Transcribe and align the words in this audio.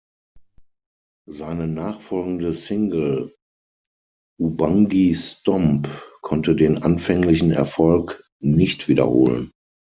Seine 1.29 1.67
nachfolgende 1.67 2.53
Single 2.53 3.35
"Ubangi 4.39 5.13
Stomp" 5.13 5.89
konnte 6.23 6.55
den 6.55 6.79
anfänglichen 6.79 7.51
Erfolg 7.51 8.23
nicht 8.39 8.87
wiederholen. 8.87 9.51